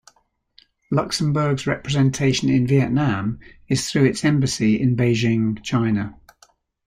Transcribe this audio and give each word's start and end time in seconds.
Luxembourg's 0.89 1.67
representation 1.67 2.49
in 2.49 2.65
Vietnam 2.65 3.37
is 3.67 3.87
through 3.91 4.05
its 4.05 4.25
embassy 4.25 4.81
in 4.81 4.95
Beijing, 4.95 5.61
China. 5.61 6.17